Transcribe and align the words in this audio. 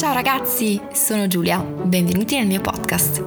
Ciao 0.00 0.14
ragazzi, 0.14 0.80
sono 0.94 1.26
Giulia, 1.26 1.62
benvenuti 1.62 2.34
nel 2.34 2.46
mio 2.46 2.62
podcast. 2.62 3.18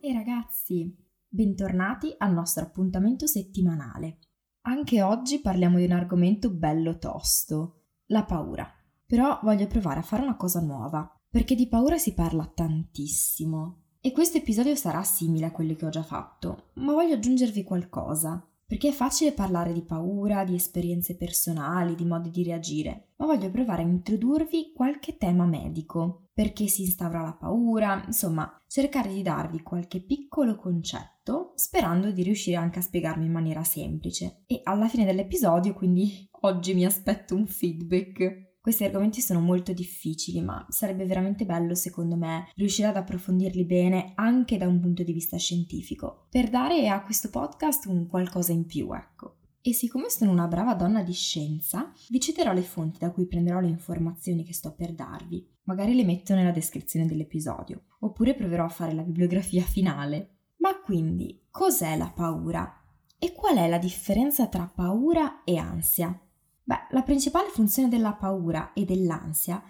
E 0.00 0.12
ragazzi, 0.14 0.96
bentornati 1.28 2.14
al 2.16 2.32
nostro 2.32 2.64
appuntamento 2.64 3.26
settimanale. 3.26 4.20
Anche 4.62 5.02
oggi 5.02 5.42
parliamo 5.42 5.76
di 5.76 5.84
un 5.84 5.90
argomento 5.90 6.50
bello 6.50 6.96
tosto, 6.96 7.82
la 8.06 8.24
paura. 8.24 8.66
Però 9.04 9.38
voglio 9.42 9.66
provare 9.66 10.00
a 10.00 10.02
fare 10.02 10.22
una 10.22 10.36
cosa 10.36 10.62
nuova, 10.62 11.06
perché 11.28 11.54
di 11.54 11.68
paura 11.68 11.98
si 11.98 12.14
parla 12.14 12.46
tantissimo. 12.46 13.82
E 14.00 14.10
questo 14.12 14.38
episodio 14.38 14.74
sarà 14.74 15.02
simile 15.02 15.44
a 15.44 15.52
quelli 15.52 15.76
che 15.76 15.84
ho 15.84 15.90
già 15.90 16.02
fatto, 16.02 16.70
ma 16.76 16.94
voglio 16.94 17.16
aggiungervi 17.16 17.62
qualcosa. 17.62 18.47
Perché 18.68 18.88
è 18.88 18.92
facile 18.92 19.32
parlare 19.32 19.72
di 19.72 19.80
paura, 19.80 20.44
di 20.44 20.54
esperienze 20.54 21.16
personali, 21.16 21.94
di 21.94 22.04
modi 22.04 22.28
di 22.28 22.42
reagire, 22.42 23.12
ma 23.16 23.24
voglio 23.24 23.50
provare 23.50 23.80
a 23.80 23.86
introdurvi 23.86 24.72
qualche 24.74 25.16
tema 25.16 25.46
medico, 25.46 26.26
perché 26.34 26.66
si 26.66 26.82
instaura 26.82 27.22
la 27.22 27.32
paura, 27.32 28.04
insomma, 28.04 28.60
cercare 28.66 29.10
di 29.10 29.22
darvi 29.22 29.62
qualche 29.62 30.02
piccolo 30.02 30.54
concetto, 30.56 31.52
sperando 31.54 32.10
di 32.10 32.22
riuscire 32.22 32.58
anche 32.58 32.80
a 32.80 32.82
spiegarmi 32.82 33.24
in 33.24 33.32
maniera 33.32 33.64
semplice. 33.64 34.42
E 34.44 34.60
alla 34.64 34.86
fine 34.86 35.06
dell'episodio, 35.06 35.72
quindi 35.72 36.28
oggi 36.42 36.74
mi 36.74 36.84
aspetto 36.84 37.34
un 37.34 37.46
feedback. 37.46 38.47
Questi 38.68 38.84
argomenti 38.84 39.22
sono 39.22 39.40
molto 39.40 39.72
difficili, 39.72 40.42
ma 40.42 40.66
sarebbe 40.68 41.06
veramente 41.06 41.46
bello, 41.46 41.74
secondo 41.74 42.16
me, 42.16 42.52
riuscire 42.54 42.88
ad 42.88 42.96
approfondirli 42.96 43.64
bene 43.64 44.12
anche 44.14 44.58
da 44.58 44.68
un 44.68 44.78
punto 44.78 45.02
di 45.02 45.14
vista 45.14 45.38
scientifico, 45.38 46.26
per 46.28 46.50
dare 46.50 46.86
a 46.90 47.02
questo 47.02 47.30
podcast 47.30 47.86
un 47.86 48.06
qualcosa 48.06 48.52
in 48.52 48.66
più, 48.66 48.92
ecco. 48.92 49.36
E 49.62 49.72
siccome 49.72 50.10
sono 50.10 50.32
una 50.32 50.48
brava 50.48 50.74
donna 50.74 51.02
di 51.02 51.14
scienza, 51.14 51.90
vi 52.10 52.20
citerò 52.20 52.52
le 52.52 52.60
fonti 52.60 52.98
da 52.98 53.10
cui 53.10 53.26
prenderò 53.26 53.58
le 53.60 53.68
informazioni 53.68 54.44
che 54.44 54.52
sto 54.52 54.74
per 54.74 54.92
darvi. 54.92 55.48
Magari 55.62 55.94
le 55.94 56.04
metto 56.04 56.34
nella 56.34 56.52
descrizione 56.52 57.06
dell'episodio, 57.06 57.84
oppure 58.00 58.34
proverò 58.34 58.66
a 58.66 58.68
fare 58.68 58.92
la 58.92 59.00
bibliografia 59.00 59.62
finale. 59.62 60.40
Ma 60.58 60.78
quindi, 60.78 61.46
cos'è 61.50 61.96
la 61.96 62.12
paura? 62.14 62.70
E 63.18 63.32
qual 63.32 63.56
è 63.56 63.66
la 63.66 63.78
differenza 63.78 64.46
tra 64.46 64.70
paura 64.70 65.42
e 65.42 65.56
ansia? 65.56 66.20
Beh, 66.68 66.88
la 66.90 67.00
principale 67.00 67.48
funzione 67.48 67.88
della 67.88 68.12
paura 68.12 68.74
e 68.74 68.84
dell'ansia 68.84 69.62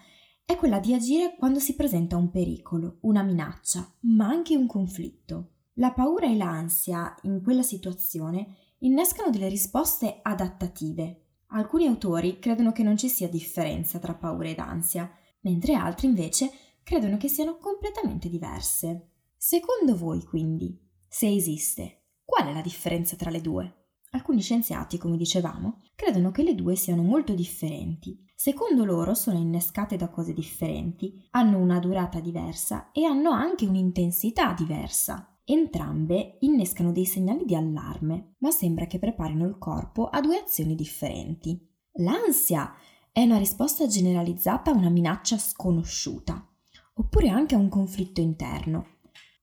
è 0.44 0.56
quella 0.56 0.80
di 0.80 0.94
agire 0.94 1.36
quando 1.38 1.60
si 1.60 1.76
presenta 1.76 2.16
un 2.16 2.28
pericolo, 2.28 2.98
una 3.02 3.22
minaccia, 3.22 3.88
ma 4.00 4.26
anche 4.26 4.56
un 4.56 4.66
conflitto. 4.66 5.50
La 5.74 5.92
paura 5.92 6.26
e 6.26 6.34
l'ansia 6.36 7.14
in 7.22 7.40
quella 7.40 7.62
situazione 7.62 8.56
innescano 8.78 9.30
delle 9.30 9.46
risposte 9.46 10.18
adattative. 10.22 11.26
Alcuni 11.50 11.86
autori 11.86 12.40
credono 12.40 12.72
che 12.72 12.82
non 12.82 12.96
ci 12.96 13.08
sia 13.08 13.28
differenza 13.28 14.00
tra 14.00 14.14
paura 14.14 14.48
ed 14.48 14.58
ansia, 14.58 15.08
mentre 15.42 15.74
altri 15.74 16.08
invece 16.08 16.50
credono 16.82 17.16
che 17.16 17.28
siano 17.28 17.58
completamente 17.58 18.28
diverse. 18.28 19.10
Secondo 19.36 19.96
voi, 19.96 20.24
quindi, 20.24 20.76
se 21.06 21.32
esiste, 21.32 22.06
qual 22.24 22.48
è 22.48 22.52
la 22.52 22.60
differenza 22.60 23.14
tra 23.14 23.30
le 23.30 23.40
due? 23.40 23.77
Alcuni 24.12 24.40
scienziati, 24.40 24.96
come 24.96 25.16
dicevamo, 25.16 25.82
credono 25.94 26.30
che 26.30 26.42
le 26.42 26.54
due 26.54 26.76
siano 26.76 27.02
molto 27.02 27.34
differenti. 27.34 28.24
Secondo 28.34 28.84
loro 28.84 29.14
sono 29.14 29.36
innescate 29.36 29.96
da 29.96 30.08
cose 30.08 30.32
differenti, 30.32 31.26
hanno 31.30 31.58
una 31.58 31.78
durata 31.78 32.20
diversa 32.20 32.90
e 32.92 33.04
hanno 33.04 33.30
anche 33.30 33.66
un'intensità 33.66 34.54
diversa. 34.54 35.36
Entrambe 35.44 36.36
innescano 36.40 36.92
dei 36.92 37.04
segnali 37.04 37.44
di 37.44 37.54
allarme, 37.54 38.36
ma 38.38 38.50
sembra 38.50 38.86
che 38.86 38.98
preparino 38.98 39.46
il 39.46 39.58
corpo 39.58 40.08
a 40.08 40.20
due 40.20 40.38
azioni 40.38 40.74
differenti. 40.74 41.60
L'ansia 42.00 42.72
è 43.10 43.22
una 43.22 43.38
risposta 43.38 43.86
generalizzata 43.86 44.70
a 44.70 44.74
una 44.74 44.88
minaccia 44.90 45.36
sconosciuta, 45.36 46.46
oppure 46.94 47.28
anche 47.28 47.54
a 47.54 47.58
un 47.58 47.68
conflitto 47.68 48.20
interno, 48.20 48.98